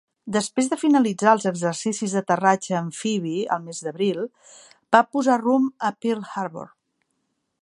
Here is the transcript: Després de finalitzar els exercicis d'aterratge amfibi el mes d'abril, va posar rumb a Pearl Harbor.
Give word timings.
Després 0.35 0.69
de 0.69 0.77
finalitzar 0.83 1.33
els 1.37 1.45
exercicis 1.49 2.15
d'aterratge 2.17 2.75
amfibi 2.79 3.35
el 3.57 3.63
mes 3.69 3.83
d'abril, 3.89 4.25
va 4.97 5.07
posar 5.17 5.41
rumb 5.47 5.73
a 5.91 5.97
Pearl 6.03 6.31
Harbor. 6.35 6.71